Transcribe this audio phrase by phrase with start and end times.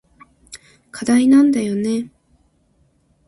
[0.89, 2.09] 課題なんだよね。